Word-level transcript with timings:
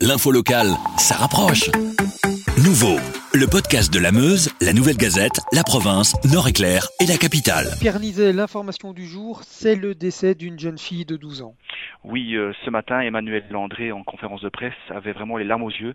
L'info 0.00 0.30
locale, 0.30 0.76
ça 0.96 1.16
rapproche. 1.16 1.72
Nouveau, 2.58 3.00
le 3.38 3.46
podcast 3.46 3.94
de 3.94 4.00
la 4.00 4.10
Meuse, 4.10 4.50
la 4.60 4.72
Nouvelle 4.72 4.96
Gazette, 4.96 5.38
la 5.52 5.62
province, 5.62 6.16
Nord-Éclair 6.24 6.88
et 7.00 7.06
la 7.06 7.16
capitale. 7.16 7.66
Pierre 7.78 8.00
Nizet, 8.00 8.32
l'information 8.32 8.92
du 8.92 9.06
jour, 9.06 9.42
c'est 9.44 9.76
le 9.76 9.94
décès 9.94 10.34
d'une 10.34 10.58
jeune 10.58 10.76
fille 10.76 11.04
de 11.04 11.16
12 11.16 11.42
ans. 11.42 11.54
Oui, 12.02 12.34
euh, 12.34 12.52
ce 12.64 12.70
matin, 12.70 13.00
Emmanuel 13.00 13.44
Landré, 13.50 13.92
en 13.92 14.02
conférence 14.02 14.40
de 14.40 14.48
presse, 14.48 14.72
avait 14.90 15.12
vraiment 15.12 15.36
les 15.36 15.44
larmes 15.44 15.62
aux 15.62 15.70
yeux, 15.70 15.94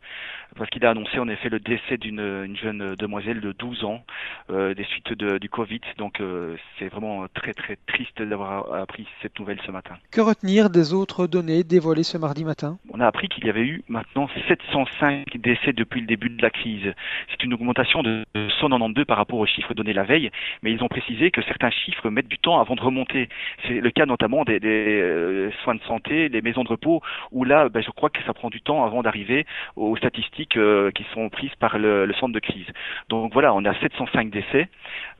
parce 0.55 0.69
qu'il 0.69 0.85
a 0.85 0.91
annoncé 0.91 1.19
en 1.19 1.27
effet 1.27 1.49
le 1.49 1.59
décès 1.59 1.97
d'une 1.97 2.55
jeune 2.55 2.95
demoiselle 2.95 3.41
de 3.41 3.51
12 3.51 3.83
ans 3.83 4.03
euh, 4.49 4.73
des 4.73 4.83
suites 4.85 5.13
de, 5.13 5.37
du 5.37 5.49
Covid. 5.49 5.81
Donc 5.97 6.21
euh, 6.21 6.55
c'est 6.77 6.87
vraiment 6.87 7.25
très 7.33 7.53
très 7.53 7.77
triste 7.87 8.21
d'avoir 8.21 8.73
appris 8.73 9.07
cette 9.21 9.37
nouvelle 9.39 9.59
ce 9.65 9.71
matin. 9.71 9.95
Que 10.11 10.21
retenir 10.21 10.69
des 10.69 10.93
autres 10.93 11.27
données 11.27 11.63
dévoilées 11.63 12.03
ce 12.03 12.17
mardi 12.17 12.45
matin? 12.45 12.77
On 12.91 12.99
a 12.99 13.07
appris 13.07 13.27
qu'il 13.27 13.45
y 13.45 13.49
avait 13.49 13.65
eu 13.65 13.83
maintenant 13.87 14.29
705 14.47 15.25
décès 15.37 15.73
depuis 15.73 16.01
le 16.01 16.07
début 16.07 16.29
de 16.29 16.41
la 16.41 16.49
crise. 16.49 16.93
C'est 17.33 17.43
une 17.43 17.53
augmentation 17.53 18.03
de 18.03 18.23
192 18.59 19.05
par 19.05 19.17
rapport 19.17 19.39
aux 19.39 19.45
chiffres 19.45 19.73
donnés 19.73 19.93
la 19.93 20.03
veille, 20.03 20.31
mais 20.61 20.71
ils 20.71 20.83
ont 20.83 20.87
précisé 20.87 21.31
que 21.31 21.41
certains 21.41 21.71
chiffres 21.71 22.09
mettent 22.09 22.27
du 22.27 22.37
temps 22.37 22.59
avant 22.59 22.75
de 22.75 22.81
remonter. 22.81 23.27
C'est 23.67 23.81
le 23.81 23.91
cas 23.91 24.05
notamment 24.05 24.43
des, 24.43 24.59
des 24.59 25.49
soins 25.63 25.75
de 25.75 25.81
santé 25.81 26.29
les 26.29 26.41
maisons 26.41 26.63
de 26.63 26.69
repos, 26.69 27.01
où 27.31 27.43
là, 27.43 27.69
ben, 27.69 27.81
je 27.81 27.91
crois 27.91 28.09
que 28.09 28.21
ça 28.23 28.33
prend 28.33 28.49
du 28.49 28.61
temps 28.61 28.85
avant 28.85 29.03
d'arriver 29.03 29.45
aux 29.75 29.95
statistiques 29.97 30.57
euh, 30.57 30.91
qui 30.91 31.05
sont 31.13 31.29
prises 31.29 31.55
par 31.59 31.77
le, 31.77 32.11
centre 32.19 32.33
de 32.33 32.39
crise. 32.39 32.67
Donc 33.09 33.33
voilà, 33.33 33.53
on 33.53 33.65
a 33.65 33.73
705 33.79 34.29
décès, 34.29 34.69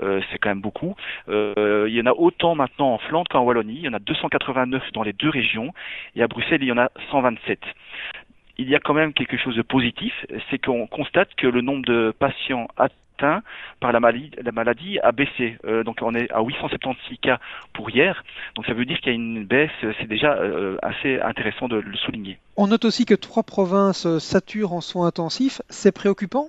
euh, 0.02 0.22
c'est 0.32 0.38
quand 0.38 0.50
même 0.50 0.62
beaucoup. 0.62 0.96
Euh, 1.30 1.86
il 1.88 1.96
y 1.96 2.02
en 2.02 2.06
a 2.06 2.14
autant 2.14 2.56
maintenant 2.56 2.94
en 2.94 2.98
Flandre 2.98 3.28
qu'en 3.30 3.42
Wallonie, 3.42 3.78
il 3.78 3.86
y 3.86 3.90
en 3.90 3.94
a 3.94 4.00
289 4.00 4.92
dans 4.94 5.04
les 5.04 5.14
deux 5.14 5.30
régions, 5.30 5.74
et 6.16 6.24
à 6.24 6.28
Bruxelles, 6.28 6.62
il 6.62 6.68
y 6.68 6.72
en 6.72 6.78
a 6.78 6.90
127 7.12 7.60
il 8.58 8.70
y 8.70 8.76
a 8.76 8.80
quand 8.80 8.94
même 8.94 9.14
quelque 9.14 9.38
chose 9.38 9.56
de 9.56 9.62
positif, 9.62 10.14
c'est 10.50 10.64
qu'on 10.64 10.88
constate 10.88 11.34
que 11.36 11.48
le 11.48 11.62
nombre 11.62 11.86
de 11.86 12.14
patients 12.18 12.68
par 13.80 13.92
la 13.92 14.00
maladie, 14.00 14.32
la 14.42 14.52
maladie 14.52 15.00
a 15.00 15.12
baissé. 15.12 15.58
Euh, 15.66 15.84
donc 15.84 15.98
on 16.02 16.16
est 16.16 16.32
à 16.32 16.42
876 16.42 17.18
cas 17.22 17.40
pour 17.74 17.90
hier. 17.90 18.24
Donc 18.56 18.66
ça 18.66 18.74
veut 18.74 18.86
dire 18.86 19.00
qu'il 19.00 19.08
y 19.08 19.12
a 19.12 19.16
une 19.16 19.46
baisse. 19.46 19.72
C'est 20.00 20.08
déjà 20.08 20.34
euh, 20.34 20.78
assez 20.82 21.20
intéressant 21.22 21.68
de 21.68 21.78
le 21.78 21.96
souligner. 21.98 22.38
On 22.58 22.68
note 22.68 22.86
aussi 22.86 23.06
que 23.06 23.16
trois 23.16 23.44
provinces 23.44 24.18
saturent 24.20 24.74
en 24.74 24.82
soins 24.82 25.08
intensifs. 25.08 25.62
C'est 25.70 25.94
préoccupant? 25.94 26.48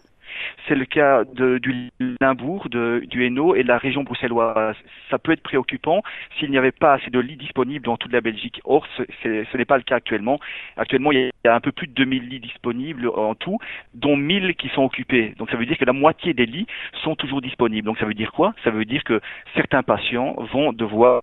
C'est 0.69 0.75
le 0.75 0.85
cas 0.85 1.25
de, 1.25 1.59
du 1.59 1.91
Limbourg, 2.21 2.69
de, 2.69 3.03
du 3.07 3.25
Hainaut 3.25 3.55
et 3.55 3.63
de 3.63 3.69
la 3.69 3.79
région 3.79 4.03
bruxelloise. 4.03 4.77
Ça 5.11 5.19
peut 5.19 5.33
être 5.33 5.43
préoccupant 5.43 6.03
s'il 6.39 6.51
n'y 6.51 6.59
avait 6.59 6.73
pas 6.73 6.95
assez 6.95 7.11
de 7.11 7.19
lits 7.19 7.37
disponibles 7.37 7.85
dans 7.85 7.97
toute 7.97 8.13
la 8.13 8.21
Belgique. 8.21 8.61
Or, 8.65 8.87
ce, 8.97 9.03
ce 9.23 9.57
n'est 9.57 9.65
pas 9.65 9.77
le 9.77 9.83
cas 9.83 9.97
actuellement. 9.97 10.41
Actuellement, 10.77 11.13
il 11.13 11.31
y 11.45 11.49
a 11.49 11.55
un 11.55 11.61
peu 11.61 11.73
plus 11.73 11.87
de 11.87 11.93
2000 11.93 12.29
lits 12.29 12.41
disponibles 12.41 13.09
en 13.09 13.35
tout, 13.35 13.59
dont 13.95 14.17
1000 14.17 14.55
qui 14.57 14.69
sont 14.71 14.83
occupés. 14.83 15.35
Donc 15.39 15.51
ça 15.51 15.57
veut 15.57 15.67
dire 15.67 15.79
que 15.79 15.85
la 15.85 15.93
moitié 15.93 16.35
des 16.35 16.47
lits 16.47 16.67
sont 17.03 17.17
toujours 17.17 17.41
disponibles. 17.41 17.87
Donc 17.87 17.99
ça 17.99 18.07
veut 18.07 18.15
dire 18.15 18.33
quoi? 18.33 18.55
Ça 18.65 18.71
veut 18.71 18.85
dire 18.85 19.05
que 19.05 19.21
certains 19.55 19.83
patients 19.83 20.35
vont 20.53 20.73
devoir 20.73 21.23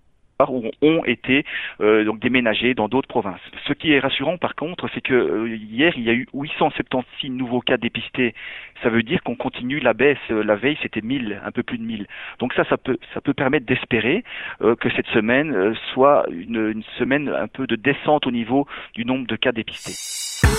ou 0.50 0.70
ont 0.82 1.04
été 1.04 1.44
euh, 1.80 2.04
donc 2.04 2.20
déménagés 2.20 2.74
dans 2.74 2.88
d'autres 2.88 3.08
provinces. 3.08 3.40
Ce 3.66 3.72
qui 3.72 3.92
est 3.92 4.00
rassurant 4.00 4.38
par 4.38 4.54
contre, 4.54 4.88
c'est 4.94 5.00
que 5.00 5.14
euh, 5.14 5.56
hier 5.56 5.92
il 5.96 6.04
y 6.04 6.10
a 6.10 6.14
eu 6.14 6.26
876 6.34 7.30
nouveaux 7.30 7.60
cas 7.60 7.76
dépistés. 7.76 8.34
Ça 8.82 8.88
veut 8.88 9.02
dire 9.02 9.22
qu'on 9.22 9.36
continue 9.36 9.78
la 9.78 9.92
baisse. 9.92 10.18
Euh, 10.30 10.42
la 10.42 10.56
veille 10.56 10.78
c'était 10.82 11.02
1000, 11.02 11.40
un 11.44 11.50
peu 11.50 11.62
plus 11.62 11.78
de 11.78 11.84
1000. 11.84 12.06
Donc 12.38 12.52
ça, 12.54 12.64
ça 12.64 12.76
peut, 12.76 12.98
ça 13.14 13.20
peut 13.20 13.34
permettre 13.34 13.66
d'espérer 13.66 14.24
que 14.60 14.90
cette 14.96 15.06
semaine 15.08 15.74
soit 15.92 16.24
une, 16.30 16.70
une 16.70 16.82
semaine 16.98 17.28
un 17.28 17.48
peu 17.48 17.66
de 17.66 17.76
descente 17.76 18.26
au 18.26 18.30
niveau 18.30 18.66
du 18.94 19.04
nombre 19.04 19.26
de 19.26 19.36
cas 19.36 19.52
dépistés. 19.52 19.92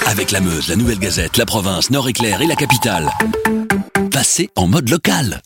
Avec 0.08 0.32
la 0.32 0.42
Meuse, 0.42 0.70
la 0.70 0.76
Nouvelle 0.76 1.00
Gazette, 1.00 1.38
la 1.38 1.46
province, 1.46 1.90
Nord-Éclair 1.90 2.42
et 2.42 2.48
la 2.48 2.56
capitale. 2.56 3.08
Passez 4.12 4.50
en 4.56 4.68
mode 4.68 4.90
local. 4.90 5.44